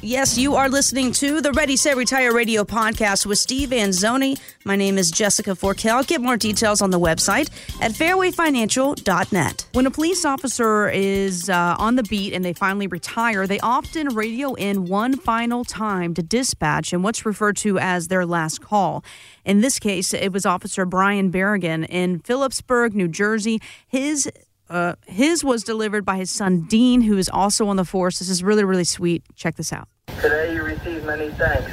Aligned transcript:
Yes, 0.00 0.38
you 0.38 0.54
are 0.54 0.68
listening 0.68 1.10
to 1.14 1.40
the 1.40 1.50
Ready 1.50 1.74
Set 1.74 1.96
Retire 1.96 2.32
Radio 2.32 2.62
podcast 2.62 3.26
with 3.26 3.36
Steve 3.36 3.70
Anzoni. 3.70 4.40
My 4.64 4.76
name 4.76 4.96
is 4.96 5.10
Jessica 5.10 5.56
Forkel. 5.56 6.06
Get 6.06 6.20
more 6.20 6.36
details 6.36 6.80
on 6.80 6.90
the 6.90 7.00
website 7.00 7.50
at 7.82 7.90
fairwayfinancial.net. 7.90 9.66
When 9.72 9.86
a 9.86 9.90
police 9.90 10.24
officer 10.24 10.88
is 10.88 11.50
uh, 11.50 11.74
on 11.80 11.96
the 11.96 12.04
beat 12.04 12.32
and 12.32 12.44
they 12.44 12.52
finally 12.52 12.86
retire, 12.86 13.48
they 13.48 13.58
often 13.58 14.14
radio 14.14 14.54
in 14.54 14.84
one 14.84 15.16
final 15.16 15.64
time 15.64 16.14
to 16.14 16.22
dispatch 16.22 16.92
in 16.92 17.02
what's 17.02 17.26
referred 17.26 17.56
to 17.56 17.80
as 17.80 18.06
their 18.06 18.24
last 18.24 18.60
call. 18.60 19.02
In 19.44 19.62
this 19.62 19.80
case, 19.80 20.14
it 20.14 20.32
was 20.32 20.46
Officer 20.46 20.84
Brian 20.84 21.32
Berrigan 21.32 21.84
in 21.88 22.20
Phillipsburg, 22.20 22.94
New 22.94 23.08
Jersey. 23.08 23.60
His 23.88 24.30
uh, 24.70 24.94
his 25.06 25.42
was 25.42 25.64
delivered 25.64 26.04
by 26.04 26.16
his 26.16 26.30
son 26.30 26.62
Dean, 26.62 27.02
who 27.02 27.16
is 27.16 27.28
also 27.28 27.68
on 27.68 27.76
the 27.76 27.84
force. 27.84 28.18
This 28.18 28.28
is 28.28 28.42
really, 28.42 28.64
really 28.64 28.84
sweet. 28.84 29.22
Check 29.34 29.56
this 29.56 29.72
out. 29.72 29.88
Today 30.20 30.54
you 30.54 30.62
receive 30.62 31.04
many 31.04 31.30
thanks. 31.30 31.72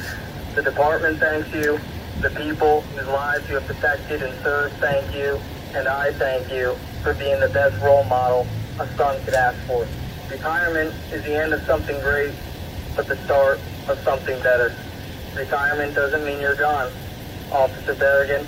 The 0.55 0.61
department 0.61 1.19
thanks 1.19 1.51
you. 1.53 1.79
The 2.21 2.29
people 2.29 2.81
whose 2.81 3.07
lives 3.07 3.47
you 3.49 3.55
have 3.55 3.65
protected 3.65 4.21
and 4.21 4.33
served 4.41 4.75
thank 4.75 5.13
you. 5.13 5.39
And 5.73 5.87
I 5.87 6.13
thank 6.13 6.51
you 6.51 6.75
for 7.03 7.13
being 7.13 7.39
the 7.39 7.49
best 7.49 7.81
role 7.83 8.03
model 8.05 8.47
a 8.79 8.87
son 8.95 9.23
could 9.25 9.33
ask 9.33 9.57
for. 9.67 9.87
Retirement 10.29 10.93
is 11.11 11.23
the 11.23 11.35
end 11.35 11.53
of 11.53 11.61
something 11.63 11.99
great, 12.01 12.33
but 12.95 13.07
the 13.07 13.17
start 13.25 13.59
of 13.87 13.99
something 13.99 14.41
better. 14.41 14.73
Retirement 15.35 15.93
doesn't 15.93 16.23
mean 16.25 16.39
you're 16.39 16.55
gone. 16.55 16.91
Officer 17.51 17.93
Berrigan, 17.93 18.45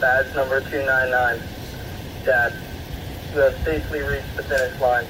badge 0.00 0.34
number 0.34 0.60
299. 0.60 1.40
Dad, 2.24 2.52
you 3.32 3.40
have 3.40 3.64
safely 3.64 4.00
reached 4.00 4.36
the 4.36 4.42
finish 4.42 4.80
line. 4.80 5.06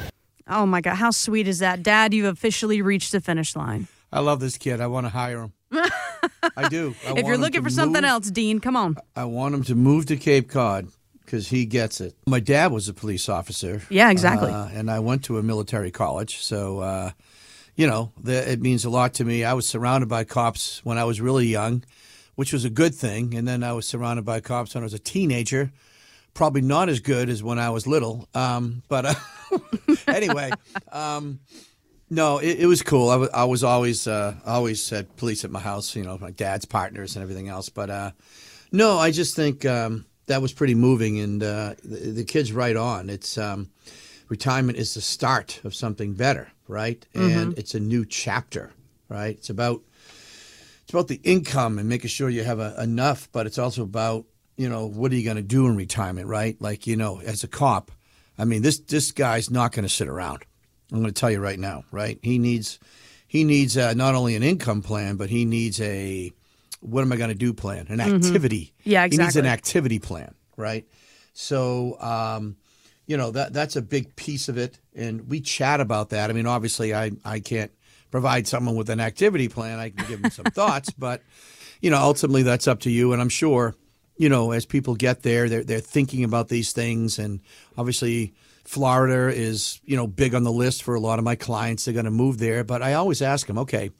Oh 0.47 0.67
my 0.67 0.81
God, 0.81 0.95
how 0.95 1.11
sweet 1.11 1.49
is 1.49 1.59
that? 1.59 1.83
Dad, 1.83 2.15
you've 2.15 2.27
officially 2.27 2.83
reached 2.83 3.13
the 3.13 3.21
finish 3.21 3.57
line. 3.57 3.89
I 4.13 4.21
love 4.21 4.41
this 4.41 4.59
kid. 4.59 4.81
I 4.81 4.87
want 4.87 5.07
to 5.07 5.11
hire 5.11 5.43
him. 5.43 5.53
I 6.57 6.69
do. 6.69 6.95
I 7.07 7.11
if 7.11 7.15
want 7.15 7.27
you're 7.27 7.39
looking 7.39 7.63
to 7.63 7.65
for 7.65 7.71
something 7.71 8.05
else, 8.05 8.31
Dean, 8.31 8.61
come 8.61 8.77
on. 8.77 8.97
I 9.17 9.25
want 9.25 9.55
him 9.55 9.65
to 9.65 9.75
move 9.75 10.07
to 10.07 10.17
Cape 10.17 10.49
Cod 10.49 10.89
because 11.25 11.49
he 11.49 11.65
gets 11.65 12.01
it. 12.01 12.15
My 12.27 12.41
dad 12.41 12.73
was 12.73 12.89
a 12.89 12.95
police 12.95 13.29
officer. 13.29 13.83
Yeah, 13.89 14.11
exactly. 14.11 14.51
Uh, 14.53 14.69
and 14.69 14.91
I 14.91 14.99
went 14.99 15.25
to 15.25 15.39
a 15.39 15.43
military 15.43 15.91
college. 15.91 16.39
So, 16.39 16.81
uh, 16.81 17.11
you 17.75 17.87
know, 17.87 18.13
the, 18.23 18.53
it 18.53 18.61
means 18.61 18.85
a 18.85 18.91
lot 18.91 19.15
to 19.15 19.25
me. 19.25 19.45
I 19.45 19.55
was 19.55 19.67
surrounded 19.67 20.09
by 20.09 20.25
cops 20.25 20.85
when 20.85 20.99
I 20.99 21.05
was 21.05 21.21
really 21.21 21.47
young, 21.47 21.85
which 22.35 22.53
was 22.53 22.65
a 22.65 22.71
good 22.71 22.95
thing. 22.95 23.35
And 23.35 23.49
then 23.49 23.65
I 23.65 23.73
was 23.73 23.87
surrounded 23.87 24.25
by 24.25 24.41
cops 24.41 24.75
when 24.75 24.83
I 24.83 24.87
was 24.87 24.95
a 24.95 24.99
teenager. 24.99 25.73
Probably 26.35 26.63
not 26.63 26.89
as 26.89 27.01
good 27.01 27.29
as 27.29 27.43
when 27.43 27.59
I 27.59 27.71
was 27.71 27.87
little. 27.87 28.29
Um, 28.35 28.83
but 28.89 29.07
uh, 29.07 29.15
anyway, 30.07 30.51
um, 30.91 31.41
no, 32.09 32.39
it, 32.39 32.61
it 32.61 32.67
was 32.67 32.83
cool. 32.83 33.31
I 33.33 33.45
was 33.45 33.65
always 33.65 34.07
uh, 34.07 34.35
always 34.45 34.89
had 34.91 35.17
police 35.17 35.45
at 35.45 35.51
my 35.51 35.61
house. 35.61 35.95
You 35.97 36.05
know, 36.05 36.19
my 36.19 36.31
dad's 36.31 36.65
partners 36.65 37.17
and 37.17 37.23
everything 37.23 37.49
else. 37.49 37.69
But 37.69 37.91
uh, 37.91 38.11
no, 38.71 38.99
I 38.99 39.11
just 39.11 39.37
think 39.37 39.65
um, 39.65 40.07
that 40.27 40.43
was 40.43 40.53
pretty 40.53 40.75
moving, 40.75 41.19
and 41.21 41.43
uh, 41.43 41.75
the, 41.83 42.11
the 42.11 42.25
kid's 42.25 42.53
right 42.53 42.77
on. 42.77 43.11
It's 43.11 43.37
um, 43.39 43.71
retirement 44.29 44.79
is 44.79 44.95
the 44.95 45.01
start 45.01 45.61
of 45.65 45.75
something 45.75 46.15
better, 46.15 46.51
right? 46.69 47.05
And 47.15 47.59
it's 47.59 47.75
a 47.75 47.81
new 47.81 48.05
chapter, 48.05 48.73
right? 49.09 49.37
It's 49.37 49.51
about 49.51 49.83
it's 50.83 50.93
about 50.93 51.09
the 51.09 51.21
income 51.23 51.79
and 51.79 51.89
making 51.89 52.09
sure 52.09 52.29
you 52.29 52.45
have 52.45 52.59
a, 52.59 52.75
enough, 52.83 53.29
but 53.33 53.47
it's 53.47 53.59
also 53.59 53.83
about 53.83 54.27
you 54.63 54.69
know 54.69 54.87
what 54.87 55.11
are 55.11 55.17
you 55.17 55.25
going 55.25 55.37
to 55.37 55.43
do 55.43 55.67
in 55.67 55.75
retirement, 55.77 56.29
right? 56.29 56.57
Like 56.61 56.87
you 56.87 56.97
know, 56.97 57.21
as 57.21 57.43
a 57.43 57.49
cop, 57.49 57.91
I 58.39 58.45
mean 58.45 58.63
this 58.63 58.79
this 58.79 59.11
guy's 59.11 59.51
not 59.51 59.73
going 59.73 59.83
to 59.85 59.89
sit 59.89 60.07
around. 60.07 60.45
I'm 60.93 61.01
going 61.01 61.13
to 61.13 61.21
tell 61.21 61.31
you 61.31 61.41
right 61.41 61.59
now, 61.59 61.83
right? 61.91 62.19
He 62.23 62.39
needs 62.39 62.79
he 63.27 63.43
needs 63.43 63.77
uh, 63.77 63.95
not 63.95 64.15
only 64.15 64.37
an 64.37 64.43
income 64.45 64.83
plan, 64.83 65.17
but 65.17 65.31
he 65.31 65.45
needs 65.45 65.81
a 65.81 66.33
what 66.81 67.03
am 67.03 67.13
I 67.13 67.17
going 67.17 67.31
to 67.31 67.35
do 67.35 67.53
plan, 67.53 67.87
an 67.89 68.01
activity. 68.01 68.73
Yeah, 68.85 69.03
He 69.05 69.11
needs 69.11 69.19
exactly. 69.37 69.41
an 69.41 69.47
activity 69.47 69.99
plan, 69.99 70.35
right? 70.57 70.87
So, 71.33 72.01
um, 72.01 72.57
you 73.07 73.17
know 73.17 73.33
that 73.33 73.53
that's 73.53 73.75
a 73.75 73.83
big 73.83 74.15
piece 74.15 74.49
of 74.49 74.57
it, 74.59 74.79
and 74.95 75.29
we 75.29 75.41
chat 75.41 75.81
about 75.81 76.11
that. 76.11 76.31
I 76.31 76.33
mean, 76.35 76.47
obviously, 76.47 76.95
I 76.95 77.11
I 77.25 77.41
can't 77.41 77.73
provide 78.13 78.47
someone 78.47 78.77
with 78.77 78.91
an 78.91 79.01
activity 79.01 79.49
plan. 79.49 79.81
I 79.81 79.91
can 79.91 80.07
give 80.07 80.23
them 80.23 80.31
some 80.31 80.45
thoughts, 80.55 80.91
but 80.91 81.21
you 81.81 81.91
know, 81.91 81.99
ultimately, 81.99 82.45
that's 82.45 82.69
up 82.69 82.81
to 82.81 82.91
you. 82.91 83.13
And 83.13 83.21
I'm 83.21 83.29
sure, 83.29 83.75
you 84.23 84.29
know, 84.29 84.53
as 84.53 84.65
people 84.65 84.95
get 84.95 85.23
there, 85.23 85.49
they're 85.49 85.65
they're 85.65 85.81
thinking 85.81 86.23
about 86.23 86.49
these 86.49 86.73
things, 86.73 87.19
and 87.19 87.41
obviously. 87.77 88.33
Florida 88.65 89.29
is, 89.37 89.81
you 89.85 89.97
know, 89.97 90.07
big 90.07 90.37
on 90.37 90.45
the 90.45 90.53
list 90.53 90.85
for 90.85 90.95
a 90.95 91.01
lot 91.01 91.19
of 91.19 91.25
my 91.25 91.35
clients. 91.35 91.85
They're 91.85 91.93
going 91.93 92.05
to 92.05 92.13
move 92.13 92.39
there, 92.39 92.63
but 92.63 92.81
I 92.81 92.95
always 92.95 93.21
ask 93.21 93.49
them, 93.49 93.59
okay, 93.59 93.91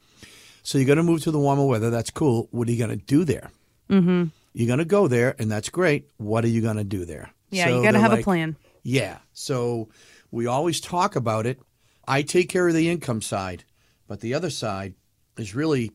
so 0.63 0.79
you're 0.79 0.87
going 0.87 0.99
to 0.99 1.03
move 1.03 1.23
to 1.23 1.33
the 1.33 1.39
warmer 1.39 1.67
weather. 1.67 1.91
That's 1.91 2.11
cool. 2.11 2.47
What 2.53 2.69
are 2.69 2.71
you 2.71 2.79
going 2.79 2.97
to 2.97 3.05
do 3.05 3.25
there? 3.25 3.51
Mm-hmm. 3.91 4.27
You're 4.53 4.67
going 4.69 4.79
to 4.79 4.85
go 4.85 5.09
there, 5.09 5.35
and 5.41 5.51
that's 5.51 5.69
great. 5.69 6.09
What 6.17 6.45
are 6.45 6.49
you 6.49 6.61
going 6.63 6.77
to 6.77 6.85
do 6.85 7.05
there? 7.05 7.33
Yeah, 7.51 7.65
So 7.67 7.77
you 7.77 7.83
got 7.83 7.91
to 7.91 7.99
have 7.99 8.13
a 8.13 8.23
plan. 8.23 8.55
Yeah. 8.85 9.19
So 9.33 9.89
we 10.31 10.47
always 10.47 10.81
talk 10.81 11.17
about 11.17 11.45
it. 11.45 11.59
I 12.07 12.23
take 12.23 12.49
care 12.49 12.69
of 12.69 12.75
the 12.75 12.89
income 12.89 13.21
side, 13.21 13.65
but 14.07 14.21
the 14.21 14.35
other 14.35 14.51
side 14.51 14.95
is 15.37 15.57
really 15.57 15.91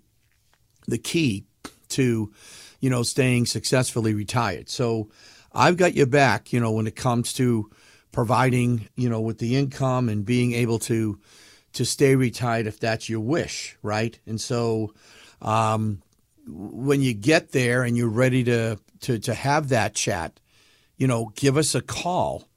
the 0.87 0.97
key 0.97 1.45
to, 1.89 2.33
you 2.79 2.89
know, 2.89 3.03
staying 3.03 3.45
successfully 3.45 4.13
retired. 4.13 4.69
So 4.69 5.09
I've 5.53 5.77
got 5.77 5.95
your 5.95 6.05
back, 6.05 6.53
you 6.53 6.59
know, 6.59 6.71
when 6.71 6.87
it 6.87 6.95
comes 6.95 7.33
to 7.33 7.69
providing, 8.11 8.87
you 8.95 9.09
know, 9.09 9.21
with 9.21 9.39
the 9.39 9.55
income 9.55 10.09
and 10.09 10.25
being 10.25 10.53
able 10.53 10.79
to 10.79 11.19
to 11.73 11.85
stay 11.85 12.15
retired 12.15 12.65
if 12.65 12.79
that's 12.79 13.09
your 13.09 13.19
wish, 13.19 13.77
right? 13.83 14.17
And 14.25 14.41
so 14.41 14.93
um, 15.41 16.01
when 16.47 17.01
you 17.01 17.13
get 17.13 17.51
there 17.51 17.83
and 17.83 17.95
you're 17.95 18.09
ready 18.09 18.43
to 18.45 18.79
to 19.01 19.19
to 19.19 19.33
have 19.33 19.69
that 19.69 19.93
chat, 19.93 20.39
you 20.97 21.07
know, 21.07 21.31
give 21.35 21.57
us 21.57 21.75
a 21.75 21.81
call 21.81 22.47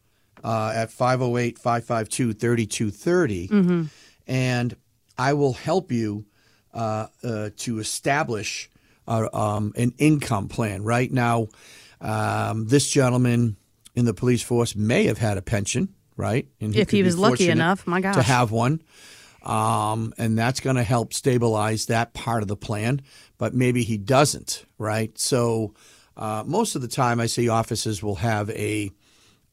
uh, 0.43 0.73
at 0.75 0.91
508 0.91 1.59
552 1.59 2.33
3230 2.35 3.49
and 4.27 4.77
I 5.19 5.35
will 5.35 5.53
help 5.53 5.93
you 5.93 6.25
uh, 6.73 7.09
uh, 7.23 7.51
to 7.59 7.79
establish 7.79 8.71
um, 9.11 9.73
an 9.77 9.93
income 9.99 10.49
plan. 10.49 10.83
Right 10.83 11.11
now, 11.11 11.49
um, 12.01 12.67
this 12.67 12.89
gentleman 12.89 13.57
in 13.95 14.05
the 14.05 14.15
police 14.15 14.43
force 14.43 14.77
may 14.77 15.05
have 15.05 15.19
had 15.19 15.37
a 15.37 15.43
pension, 15.43 15.95
right? 16.17 16.47
And 16.61 16.75
If 16.75 16.91
he 16.91 17.03
was 17.03 17.19
lucky 17.19 17.49
enough, 17.49 17.87
my 17.87 18.01
to 18.01 18.23
have 18.23 18.51
one. 18.51 18.83
Um, 19.43 20.13
and 20.19 20.39
that's 20.39 20.61
going 20.61 20.77
to 20.77 20.83
help 20.83 21.15
stabilize 21.15 21.87
that 21.87 22.13
part 22.13 22.43
of 22.43 22.49
the 22.49 22.57
plan, 22.57 23.01
but 23.39 23.55
maybe 23.55 23.83
he 23.83 23.97
doesn't, 23.97 24.67
right? 24.77 25.19
So 25.19 25.75
uh, 26.17 26.45
most 26.47 26.77
of 26.77 26.83
the 26.83 26.89
time, 26.89 27.21
I 27.21 27.27
see 27.27 27.49
offices 27.49 28.03
will 28.03 28.17
have 28.17 28.51
a 28.51 28.91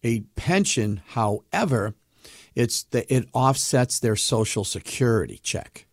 a 0.03 0.21
pension. 0.35 1.01
However, 1.07 1.95
it's 2.53 2.83
the, 2.83 3.11
it 3.13 3.29
offsets 3.33 3.99
their 3.99 4.17
social 4.17 4.65
security 4.65 5.39
check, 5.41 5.87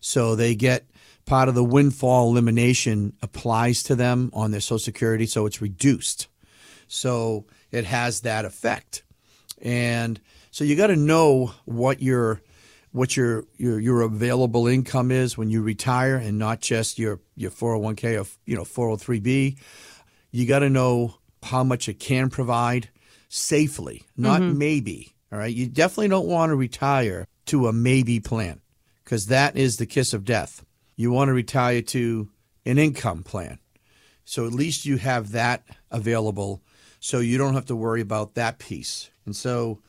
so 0.00 0.34
they 0.34 0.54
get 0.54 0.86
part 1.26 1.48
of 1.48 1.54
the 1.54 1.64
windfall 1.64 2.30
elimination 2.30 3.12
applies 3.20 3.82
to 3.84 3.94
them 3.94 4.30
on 4.32 4.52
their 4.52 4.60
social 4.60 4.78
security, 4.78 5.26
so 5.26 5.44
it's 5.44 5.60
reduced. 5.60 6.28
So 6.88 7.46
it 7.70 7.84
has 7.84 8.20
that 8.20 8.44
effect, 8.44 9.02
and 9.60 10.20
so 10.50 10.64
you 10.64 10.76
got 10.76 10.86
to 10.86 10.96
know 10.96 11.52
what 11.64 12.00
your 12.00 12.40
what 12.92 13.14
your, 13.14 13.44
your 13.58 13.78
your 13.78 14.00
available 14.00 14.66
income 14.66 15.10
is 15.10 15.36
when 15.36 15.50
you 15.50 15.62
retire, 15.62 16.16
and 16.16 16.38
not 16.38 16.60
just 16.60 16.98
your 16.98 17.20
your 17.34 17.50
401k 17.50 18.22
or 18.22 18.26
you 18.46 18.56
know 18.56 18.62
403b. 18.62 19.58
You 20.30 20.46
got 20.46 20.60
to 20.60 20.70
know 20.70 21.16
how 21.42 21.62
much 21.64 21.88
it 21.88 22.00
can 22.00 22.30
provide 22.30 22.88
safely, 23.28 24.04
not 24.16 24.40
mm-hmm. 24.40 24.58
maybe. 24.58 25.14
All 25.32 25.38
right, 25.38 25.54
you 25.54 25.66
definitely 25.66 26.08
don't 26.08 26.26
want 26.26 26.50
to 26.50 26.56
retire 26.56 27.26
to 27.46 27.66
a 27.66 27.72
maybe 27.72 28.20
plan 28.20 28.60
because 29.04 29.26
that 29.26 29.56
is 29.56 29.76
the 29.76 29.86
kiss 29.86 30.14
of 30.14 30.24
death. 30.24 30.64
You 30.96 31.12
want 31.12 31.28
to 31.28 31.32
retire 31.34 31.82
to 31.82 32.28
an 32.64 32.78
income 32.78 33.22
plan. 33.22 33.58
So 34.24 34.46
at 34.46 34.52
least 34.52 34.86
you 34.86 34.96
have 34.96 35.32
that 35.32 35.64
available 35.90 36.62
so 36.98 37.20
you 37.20 37.38
don't 37.38 37.54
have 37.54 37.66
to 37.66 37.76
worry 37.76 38.00
about 38.00 38.34
that 38.34 38.58
piece. 38.58 39.10
And 39.24 39.36
so 39.36 39.80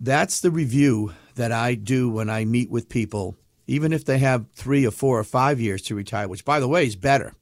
that's 0.00 0.40
the 0.40 0.50
review 0.50 1.12
that 1.34 1.52
I 1.52 1.74
do 1.74 2.08
when 2.08 2.30
I 2.30 2.44
meet 2.44 2.70
with 2.70 2.88
people, 2.88 3.36
even 3.66 3.92
if 3.92 4.04
they 4.04 4.18
have 4.18 4.46
three 4.54 4.86
or 4.86 4.90
four 4.90 5.18
or 5.18 5.24
five 5.24 5.60
years 5.60 5.82
to 5.82 5.94
retire, 5.94 6.28
which, 6.28 6.44
by 6.44 6.60
the 6.60 6.68
way, 6.68 6.86
is 6.86 6.96
better. 6.96 7.34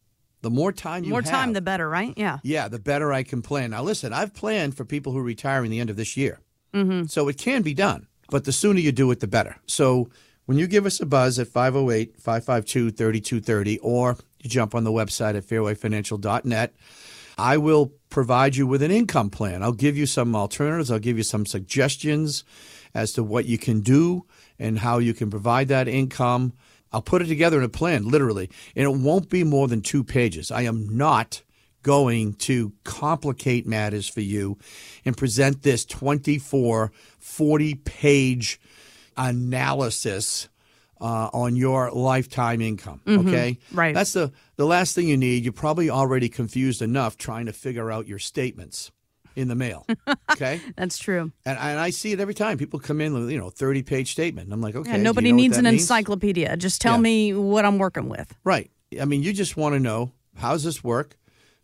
The 0.43 0.51
more 0.51 0.73
time 0.73 1.05
you 1.05 1.11
More 1.11 1.23
have, 1.23 1.31
time, 1.31 1.53
the 1.53 1.61
better, 1.61 1.89
right? 1.89 2.15
Yeah. 2.17 2.39
yeah, 2.43 2.69
the 2.69 2.79
better 2.79 3.13
I 3.13 3.23
can 3.23 3.43
plan. 3.43 3.71
Now, 3.71 3.83
listen, 3.83 4.13
I've 4.13 4.35
planned 4.35 4.77
for 4.77 4.85
people 4.85 5.13
who 5.13 5.21
retire 5.21 5.65
in 5.65 5.71
the 5.71 5.81
end 5.81 5.91
of 5.91 5.97
this 5.97 6.17
year. 6.17 6.41
Mm-hmm. 6.75 7.07
So 7.07 7.29
it 7.29 7.39
can 7.39 7.63
be 7.63 7.75
done, 7.75 8.07
but 8.31 8.45
the 8.45 8.53
sooner 8.53 8.79
you 8.81 8.93
do 8.93 9.11
it, 9.11 9.21
the 9.21 9.27
better. 9.27 9.57
So 9.67 10.11
when 10.47 10.59
you 10.59 10.67
give 10.67 10.87
us 10.87 11.01
a 11.01 11.07
buzz 11.07 11.39
at 11.39 11.49
508 11.49 12.21
552 12.21 12.91
3230, 12.93 13.79
or 13.81 14.17
you 14.41 14.49
jump 14.49 14.75
on 14.75 14.85
the 14.85 14.93
website 14.93 15.37
at 15.37 15.45
fairwayfinancial.net, 15.45 16.75
I 17.37 17.59
will 17.59 17.93
provide 18.09 18.57
you 18.57 18.67
with 18.67 18.83
an 18.83 18.91
income 18.91 19.29
plan. 19.29 19.63
I'll 19.63 19.73
give 19.73 19.97
you 19.97 20.07
some 20.07 20.35
alternatives, 20.35 20.91
I'll 20.91 20.99
give 20.99 21.19
you 21.19 21.25
some 21.25 21.45
suggestions 21.45 22.45
as 22.95 23.13
to 23.13 23.23
what 23.23 23.45
you 23.45 23.59
can 23.59 23.81
do 23.81 24.25
and 24.59 24.79
how 24.79 24.99
you 24.99 25.13
can 25.13 25.31
provide 25.31 25.69
that 25.69 25.89
income. 25.89 26.55
I'll 26.93 27.03
put 27.03 27.21
it 27.21 27.27
together 27.27 27.59
in 27.59 27.65
a 27.65 27.69
plan, 27.69 28.09
literally, 28.09 28.49
and 28.75 28.85
it 28.85 28.97
won't 28.97 29.29
be 29.29 29.45
more 29.45 29.69
than 29.69 29.83
two 29.83 30.03
pages. 30.03 30.51
I 30.51 30.63
am 30.63 30.97
not 30.97 31.43
going 31.83 32.33
to 32.35 32.73
complicate 32.85 33.67
matters 33.67 34.09
for 34.09 34.21
you 34.21 34.59
and 35.05 35.17
present 35.17 35.63
this 35.63 35.85
24, 35.85 36.91
40 37.19 37.75
page 37.75 38.61
analysis 39.17 40.49
uh, 41.01 41.29
on 41.33 41.57
your 41.57 41.91
lifetime 41.91 42.61
income. 42.61 43.01
Okay, 43.07 43.59
right. 43.73 43.95
That's 43.95 44.13
the 44.13 44.33
the 44.57 44.65
last 44.67 44.95
thing 44.95 45.09
you 45.09 45.17
need. 45.17 45.45
You're 45.45 45.53
probably 45.53 45.91
already 45.91 46.29
confused 46.29 46.81
enough 46.83 47.17
trying 47.19 47.47
to 47.47 47.53
figure 47.53 47.91
out 47.91 48.07
your 48.07 48.19
statements 48.19 48.91
in 49.35 49.49
the 49.49 49.55
mail. 49.55 49.87
Okay, 50.37 50.61
That's 50.77 50.99
true. 50.99 51.33
and, 51.47 51.59
and 51.59 51.81
I 51.81 51.89
see 51.89 52.13
it 52.13 52.21
every 52.21 52.35
time 52.35 52.59
people 52.59 52.79
come 52.79 53.01
in 53.01 53.15
with 53.15 53.31
you 53.31 53.39
know 53.39 53.49
30 53.49 53.83
page 53.85 54.13
statement. 54.13 54.53
I'm 54.53 54.61
like, 54.61 54.75
okay, 54.77 54.91
Yeah, 54.91 54.97
do 54.97 54.99
you 55.01 55.05
nobody 55.05 55.31
know 55.33 55.37
needs 55.37 55.57
an 55.57 55.65
means? 55.65 55.81
encyclopedia. 55.83 56.57
Just 56.59 56.83
tell 56.83 56.95
Yeah. 56.97 57.01
me 57.01 57.33
what 57.35 57.65
I'm 57.65 57.79
working 57.79 58.09
with. 58.11 58.35
Right. 58.45 58.71
I 59.01 59.07
mean, 59.07 59.23
you 59.23 59.33
just 59.33 59.57
want 59.57 59.75
to 59.75 59.81
know 59.81 60.13
how's 60.37 60.63
this 60.65 60.85
work? 60.85 61.17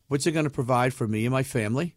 What's 0.08 0.26
it 0.26 0.32
going 0.32 0.44
to 0.46 0.50
provide 0.50 0.94
for 0.94 1.06
me 1.06 1.26
and 1.26 1.32
my 1.32 1.42
family? 1.42 1.96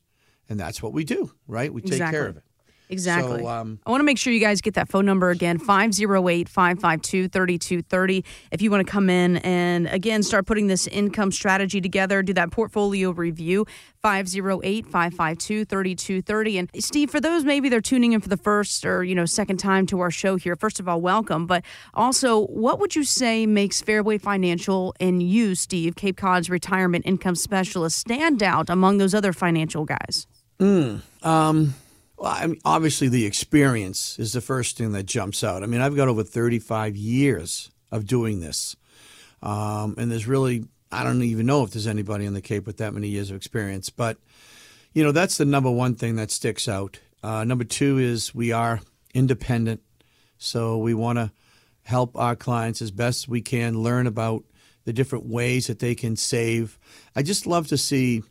And 0.50 0.60
that's 0.60 0.84
what 0.84 0.92
we 0.92 1.04
do, 1.06 1.32
right? 1.48 1.74
We 1.74 1.82
take 1.82 1.94
Exactly. 1.94 2.18
care 2.20 2.28
of 2.28 2.38
it. 2.38 2.44
Exactly. 2.90 3.42
So, 3.42 3.48
um, 3.48 3.80
I 3.86 3.92
want 3.92 4.02
to 4.02 4.06
make 4.06 4.18
sure 4.18 4.32
you 4.32 4.40
guys 4.40 4.62
get 4.62 4.76
that 4.76 4.90
phone 4.90 5.06
number 5.06 5.30
again 5.30 5.58
508 5.58 6.50
552 6.50 7.30
3230. 7.30 8.24
If 8.52 8.62
you 8.62 8.72
want 8.72 8.86
to 8.86 8.92
come 8.92 9.10
in 9.10 9.38
and 9.38 9.88
again 9.88 10.24
start 10.24 10.46
putting 10.46 10.68
this 10.68 10.88
income 10.88 11.32
strategy 11.32 11.82
together, 11.82 12.22
do 12.22 12.34
that 12.34 12.52
portfolio 12.52 13.12
review 13.12 13.66
508 14.02 14.86
552 14.86 15.66
3230. 15.66 16.58
And 16.58 16.70
Steve, 16.80 17.10
for 17.10 17.20
those 17.20 17.44
maybe 17.44 17.70
they're 17.70 17.82
tuning 17.82 18.14
in 18.14 18.22
for 18.22 18.30
the 18.30 18.38
first 18.38 18.86
or 18.86 19.04
you 19.04 19.16
know 19.16 19.26
second 19.26 19.58
time 19.58 19.86
to 19.88 20.00
our 20.00 20.12
show 20.12 20.36
here, 20.36 20.56
first 20.56 20.80
of 20.80 20.88
all, 20.88 21.02
welcome. 21.02 21.48
But 21.48 21.64
also, 21.94 22.46
what 22.48 22.80
would 22.80 22.96
you 22.96 23.04
say 23.04 23.46
makes 23.46 23.82
Fairway 23.82 24.18
Financial 24.18 24.94
and 25.00 25.24
you, 25.24 25.56
Steve, 25.56 25.96
Cape 25.96 26.18
Cod's 26.18 26.50
retirement 26.50 27.06
income 27.06 27.36
specialist, 27.36 27.98
stand 27.98 28.44
out 28.44 28.70
among 28.70 28.98
those 28.98 29.14
other 29.14 29.34
financial 29.34 29.86
guys? 29.86 30.28
Well, 32.18 32.32
I 32.32 32.48
mean, 32.48 32.62
obviously, 32.64 33.10
the 33.10 33.26
experience 33.26 34.18
is 34.20 34.34
the 34.34 34.42
first 34.42 34.78
thing 34.78 34.94
that 34.94 35.06
jumps 35.06 35.44
out. 35.44 35.64
I 35.64 35.66
mean, 35.66 35.82
I've 35.82 35.96
got 35.96 36.08
over 36.08 36.24
35 36.24 36.96
years 36.96 37.72
of 37.92 38.06
doing 38.06 38.40
this. 38.40 38.76
Um, 39.42 39.96
and 39.98 40.12
there's 40.12 40.28
really, 40.28 40.66
I 40.92 41.04
don't 41.04 41.22
even 41.22 41.46
know 41.46 41.64
if 41.64 41.72
there's 41.72 41.88
anybody 41.88 42.26
on 42.26 42.34
the 42.34 42.42
Cape 42.42 42.66
with 42.66 42.78
that 42.78 42.94
many 42.94 43.10
years 43.10 43.30
of 43.30 43.36
experience. 43.36 43.90
But, 43.90 44.18
you 44.94 45.04
know, 45.04 45.12
that's 45.12 45.38
the 45.38 45.46
number 45.46 45.70
one 45.70 45.96
thing 45.96 46.16
that 46.16 46.32
sticks 46.32 46.68
out. 46.68 47.00
Uh, 47.22 47.44
number 47.44 47.64
two 47.64 47.98
is 47.98 48.34
we 48.34 48.52
are 48.52 48.80
independent. 49.14 49.82
So 50.38 50.78
we 50.78 50.94
want 50.94 51.18
to 51.18 51.32
help 51.84 52.16
our 52.16 52.36
clients 52.36 52.82
as 52.82 52.92
best 52.92 53.28
we 53.28 53.42
can 53.42 53.82
learn 53.82 54.08
about 54.08 54.44
the 54.86 54.94
different 54.94 55.26
ways 55.26 55.68
that 55.68 55.80
they 55.80 55.96
can 55.96 56.16
save. 56.16 56.80
I 57.16 57.24
just 57.24 57.46
love 57.46 57.68
to 57.68 57.78
see 57.78 58.24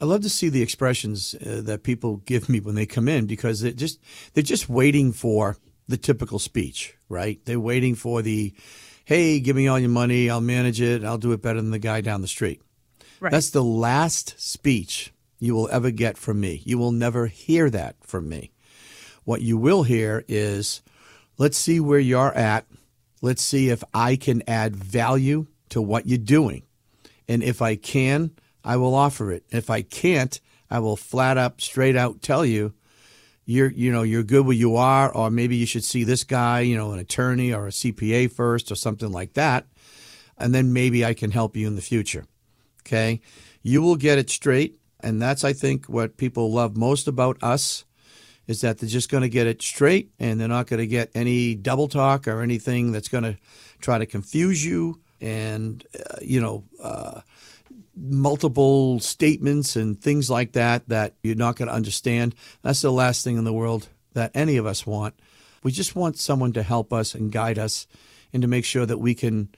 I 0.00 0.06
love 0.06 0.22
to 0.22 0.30
see 0.30 0.48
the 0.48 0.62
expressions 0.62 1.34
uh, 1.34 1.60
that 1.64 1.82
people 1.82 2.18
give 2.18 2.48
me 2.48 2.60
when 2.60 2.74
they 2.74 2.86
come 2.86 3.06
in 3.06 3.26
because 3.26 3.60
they 3.60 3.72
just 3.72 4.00
they're 4.32 4.42
just 4.42 4.68
waiting 4.68 5.12
for 5.12 5.58
the 5.88 5.98
typical 5.98 6.38
speech, 6.38 6.96
right? 7.08 7.38
They're 7.44 7.60
waiting 7.60 7.94
for 7.94 8.22
the, 8.22 8.54
"Hey, 9.04 9.40
give 9.40 9.56
me 9.56 9.68
all 9.68 9.78
your 9.78 9.90
money, 9.90 10.30
I'll 10.30 10.40
manage 10.40 10.80
it, 10.80 11.04
I'll 11.04 11.18
do 11.18 11.32
it 11.32 11.42
better 11.42 11.60
than 11.60 11.70
the 11.70 11.78
guy 11.78 12.00
down 12.00 12.22
the 12.22 12.28
street." 12.28 12.62
Right. 13.20 13.30
That's 13.30 13.50
the 13.50 13.64
last 13.64 14.40
speech 14.40 15.12
you 15.38 15.54
will 15.54 15.68
ever 15.70 15.90
get 15.90 16.16
from 16.16 16.40
me. 16.40 16.62
You 16.64 16.78
will 16.78 16.92
never 16.92 17.26
hear 17.26 17.68
that 17.68 17.96
from 18.00 18.28
me. 18.28 18.52
What 19.24 19.42
you 19.42 19.58
will 19.58 19.82
hear 19.82 20.24
is, 20.28 20.80
"Let's 21.36 21.58
see 21.58 21.78
where 21.78 21.98
you're 21.98 22.34
at. 22.34 22.66
Let's 23.20 23.42
see 23.42 23.68
if 23.68 23.84
I 23.92 24.16
can 24.16 24.42
add 24.46 24.76
value 24.76 25.46
to 25.68 25.82
what 25.82 26.06
you're 26.06 26.16
doing." 26.16 26.62
And 27.28 27.42
if 27.42 27.60
I 27.60 27.76
can, 27.76 28.30
I 28.64 28.76
will 28.76 28.94
offer 28.94 29.32
it. 29.32 29.44
If 29.50 29.70
I 29.70 29.82
can't, 29.82 30.40
I 30.70 30.78
will 30.78 30.96
flat 30.96 31.38
up, 31.38 31.60
straight 31.60 31.96
out 31.96 32.22
tell 32.22 32.44
you, 32.44 32.74
you're 33.50 33.70
you 33.72 33.90
know 33.90 34.02
you're 34.02 34.22
good 34.22 34.46
where 34.46 34.56
you 34.56 34.76
are, 34.76 35.12
or 35.12 35.30
maybe 35.30 35.56
you 35.56 35.66
should 35.66 35.84
see 35.84 36.04
this 36.04 36.22
guy, 36.22 36.60
you 36.60 36.76
know, 36.76 36.92
an 36.92 37.00
attorney 37.00 37.52
or 37.52 37.66
a 37.66 37.70
CPA 37.70 38.30
first, 38.30 38.70
or 38.70 38.76
something 38.76 39.10
like 39.10 39.32
that, 39.34 39.66
and 40.38 40.54
then 40.54 40.72
maybe 40.72 41.04
I 41.04 41.14
can 41.14 41.32
help 41.32 41.56
you 41.56 41.66
in 41.66 41.74
the 41.74 41.82
future. 41.82 42.26
Okay, 42.82 43.20
you 43.62 43.82
will 43.82 43.96
get 43.96 44.18
it 44.18 44.30
straight, 44.30 44.78
and 45.00 45.20
that's 45.20 45.42
I 45.42 45.52
think 45.52 45.86
what 45.86 46.16
people 46.16 46.52
love 46.52 46.76
most 46.76 47.08
about 47.08 47.42
us 47.42 47.84
is 48.46 48.60
that 48.60 48.78
they're 48.78 48.88
just 48.88 49.10
going 49.10 49.22
to 49.22 49.28
get 49.28 49.48
it 49.48 49.62
straight, 49.62 50.10
and 50.20 50.40
they're 50.40 50.48
not 50.48 50.68
going 50.68 50.80
to 50.80 50.86
get 50.86 51.10
any 51.14 51.56
double 51.56 51.88
talk 51.88 52.28
or 52.28 52.42
anything 52.42 52.92
that's 52.92 53.08
going 53.08 53.24
to 53.24 53.36
try 53.80 53.98
to 53.98 54.06
confuse 54.06 54.64
you 54.64 55.00
and 55.20 55.84
uh, 55.98 56.18
you 56.22 56.40
know. 56.40 56.64
Uh, 56.80 57.20
multiple 57.96 59.00
statements 59.00 59.76
and 59.76 60.00
things 60.00 60.30
like 60.30 60.52
that 60.52 60.88
that 60.88 61.14
you're 61.22 61.34
not 61.34 61.56
going 61.56 61.68
to 61.68 61.74
understand. 61.74 62.34
That's 62.62 62.82
the 62.82 62.92
last 62.92 63.24
thing 63.24 63.36
in 63.36 63.44
the 63.44 63.52
world 63.52 63.88
that 64.14 64.30
any 64.34 64.56
of 64.56 64.66
us 64.66 64.86
want. 64.86 65.14
We 65.62 65.72
just 65.72 65.94
want 65.94 66.18
someone 66.18 66.52
to 66.54 66.62
help 66.62 66.92
us 66.92 67.14
and 67.14 67.32
guide 67.32 67.58
us 67.58 67.86
and 68.32 68.42
to 68.42 68.48
make 68.48 68.64
sure 68.64 68.86
that 68.86 68.98
we 68.98 69.14
can 69.14 69.50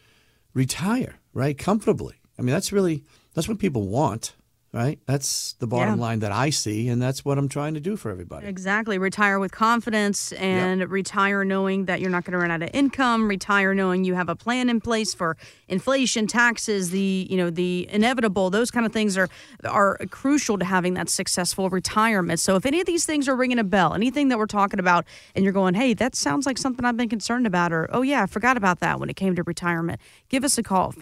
retire, 0.55 1.17
right, 1.32 1.56
comfortably. 1.56 2.17
I 2.38 2.43
mean, 2.43 2.52
that's 2.52 2.73
really 2.73 3.05
that's 3.34 3.49
what 3.49 3.58
people 3.58 3.87
want, 3.87 4.35
right? 4.72 4.98
That's 5.06 5.52
the 5.58 5.66
bottom 5.66 5.96
Yeah. 5.96 6.00
line 6.00 6.19
that 6.20 6.32
I 6.32 6.48
see 6.50 6.88
and 6.88 7.00
that's 7.00 7.24
what 7.24 7.36
I'm 7.36 7.48
trying 7.48 7.74
to 7.74 7.80
do 7.80 7.94
for 7.96 8.10
everybody. 8.10 8.46
Exactly. 8.46 8.96
Retire 8.96 9.38
with 9.38 9.52
confidence 9.52 10.32
and 10.32 10.88
retire 10.90 11.44
knowing 11.44 11.84
that 11.84 12.00
you're 12.00 12.10
not 12.10 12.24
going 12.24 12.32
to 12.32 12.38
run 12.38 12.50
out 12.50 12.62
of 12.62 12.70
income, 12.72 13.28
retire 13.28 13.74
knowing 13.74 14.04
you 14.04 14.14
have 14.14 14.28
a 14.30 14.36
plan 14.36 14.70
in 14.70 14.80
place 14.80 15.12
for 15.12 15.36
inflation, 15.69 16.26
taxes, 16.26 16.90
the, 16.90 17.26
you 17.28 17.36
know, 17.36 17.50
the 17.50 17.86
inevitable, 17.90 18.48
those 18.50 18.70
kind 18.70 18.86
of 18.86 18.92
things 18.92 19.16
are 19.19 19.28
are 19.64 19.98
crucial 20.10 20.58
to 20.58 20.64
having 20.64 20.94
that 20.94 21.08
successful 21.10 21.68
retirement. 21.68 22.40
So 22.40 22.56
if 22.56 22.64
any 22.66 22.80
of 22.80 22.86
these 22.86 23.04
things 23.04 23.28
are 23.28 23.36
ringing 23.36 23.58
a 23.58 23.64
bell, 23.64 23.94
anything 23.94 24.28
that 24.28 24.38
we're 24.38 24.46
talking 24.46 24.80
about 24.80 25.04
and 25.34 25.44
you're 25.44 25.52
going, 25.52 25.75
"Hey, 25.75 25.92
that 25.94 26.14
sounds 26.14 26.46
like 26.46 26.56
something 26.58 26.84
I've 26.84 26.96
been 26.96 27.08
concerned 27.08 27.46
about," 27.46 27.72
or 27.72 27.88
"Oh 27.92 28.02
yeah, 28.02 28.22
I 28.22 28.26
forgot 28.26 28.56
about 28.56 28.80
that 28.80 28.98
when 29.00 29.10
it 29.10 29.16
came 29.16 29.34
to 29.36 29.42
retirement." 29.42 30.00
Give 30.30 30.44
us 30.44 30.56
a 30.58 30.62
call 30.62 30.92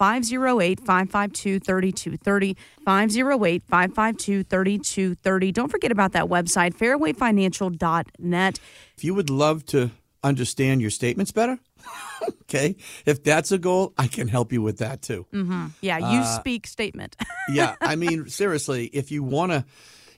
508-552-3230, 3.69 5.15
508-552-3230. 5.17 5.53
Don't 5.53 5.69
forget 5.69 5.91
about 5.91 6.13
that 6.13 6.25
website 6.25 6.75
fairwayfinancial.net. 6.75 8.59
If 8.97 9.03
you 9.03 9.13
would 9.13 9.29
love 9.29 9.65
to 9.67 9.91
understand 10.23 10.81
your 10.81 10.91
statements 10.91 11.31
better, 11.31 11.59
okay, 12.43 12.75
if 13.05 13.23
that's 13.23 13.51
a 13.51 13.57
goal, 13.57 13.93
I 13.97 14.07
can 14.07 14.27
help 14.27 14.51
you 14.51 14.61
with 14.61 14.77
that 14.79 15.01
too. 15.01 15.25
Mm-hmm. 15.33 15.67
Yeah, 15.81 15.97
you 15.97 16.19
uh, 16.19 16.39
speak 16.39 16.67
statement. 16.67 17.15
yeah, 17.49 17.75
I 17.81 17.95
mean 17.95 18.27
seriously, 18.29 18.85
if 18.87 19.11
you 19.11 19.23
want 19.23 19.51
to 19.51 19.65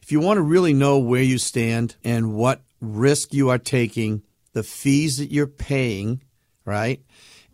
if 0.01 0.11
you 0.11 0.19
want 0.19 0.37
to 0.37 0.41
really 0.41 0.73
know 0.73 0.99
where 0.99 1.21
you 1.21 1.37
stand 1.37 1.95
and 2.03 2.33
what 2.33 2.61
risk 2.81 3.33
you 3.33 3.49
are 3.49 3.57
taking, 3.57 4.21
the 4.51 4.63
fees 4.63 5.17
that 5.17 5.31
you're 5.31 5.47
paying, 5.47 6.21
right? 6.65 7.01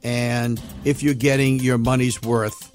And 0.03 0.61
if 0.85 1.03
you're 1.03 1.13
getting 1.13 1.59
your 1.59 1.77
money's 1.77 2.21
worth, 2.21 2.71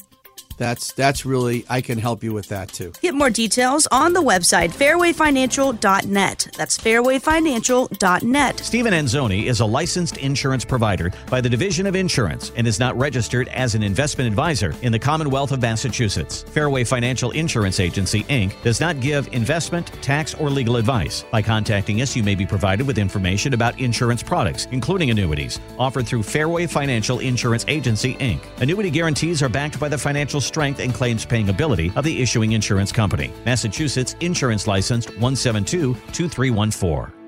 that's 0.56 0.92
that's 0.92 1.24
really 1.24 1.64
I 1.68 1.80
can 1.80 1.98
help 1.98 2.22
you 2.22 2.32
with 2.32 2.48
that 2.48 2.68
too. 2.68 2.92
Get 3.00 3.14
more 3.14 3.30
details 3.30 3.86
on 3.90 4.12
the 4.12 4.22
website 4.22 4.72
fairwayfinancial.net. 4.72 6.48
That's 6.56 6.78
fairwayfinancial.net. 6.78 8.60
Stephen 8.60 8.92
Anzoni 8.92 9.44
is 9.44 9.60
a 9.60 9.66
licensed 9.66 10.16
insurance 10.18 10.64
provider 10.64 11.12
by 11.30 11.40
the 11.40 11.48
Division 11.48 11.86
of 11.86 11.96
Insurance 11.96 12.52
and 12.56 12.66
is 12.66 12.78
not 12.78 12.96
registered 12.98 13.48
as 13.48 13.74
an 13.74 13.82
investment 13.82 14.28
advisor 14.28 14.74
in 14.82 14.92
the 14.92 14.98
Commonwealth 14.98 15.52
of 15.52 15.60
Massachusetts. 15.60 16.42
Fairway 16.42 16.84
Financial 16.84 17.30
Insurance 17.32 17.80
Agency, 17.80 18.24
Inc. 18.24 18.60
does 18.62 18.80
not 18.80 19.00
give 19.00 19.28
investment, 19.32 19.86
tax, 20.02 20.34
or 20.34 20.50
legal 20.50 20.76
advice. 20.76 21.24
By 21.30 21.42
contacting 21.42 22.00
us, 22.02 22.14
you 22.16 22.22
may 22.22 22.34
be 22.34 22.46
provided 22.46 22.86
with 22.86 22.98
information 22.98 23.54
about 23.54 23.78
insurance 23.80 24.22
products, 24.22 24.66
including 24.70 25.10
annuities, 25.10 25.60
offered 25.78 26.06
through 26.06 26.22
Fairway 26.22 26.66
Financial 26.66 27.18
Insurance 27.18 27.64
Agency, 27.68 28.14
Inc. 28.14 28.40
Annuity 28.60 28.90
guarantees 28.90 29.42
are 29.42 29.48
backed 29.48 29.78
by 29.80 29.88
the 29.88 29.98
financial 29.98 30.40
strength 30.44 30.80
and 30.80 30.94
claims 30.94 31.24
paying 31.24 31.48
ability 31.48 31.92
of 31.96 32.04
the 32.04 32.22
issuing 32.22 32.52
insurance 32.52 32.92
company. 32.92 33.32
Massachusetts 33.44 34.16
Insurance 34.20 34.66
Licensed 34.66 35.08
172 35.10 35.94
2314. 36.12 37.23